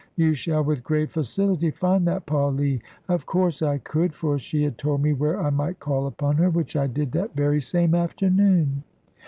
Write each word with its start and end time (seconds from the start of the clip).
You 0.15 0.33
shall 0.33 0.63
with 0.63 0.83
great 0.83 1.11
facility 1.11 1.69
find 1.69 2.07
that 2.07 2.25
Paullee." 2.25 2.81
Of 3.07 3.27
course 3.27 3.61
I 3.61 3.77
could, 3.77 4.15
for 4.15 4.39
she 4.39 4.63
had 4.63 4.79
told 4.79 5.03
me 5.03 5.13
where 5.13 5.39
I 5.39 5.51
might 5.51 5.77
call 5.79 6.07
upon 6.07 6.37
her, 6.37 6.49
which 6.49 6.75
I 6.75 6.87
did 6.87 7.11
that 7.11 7.35
very 7.35 7.61
same 7.61 7.93
afternoon. 7.93 8.83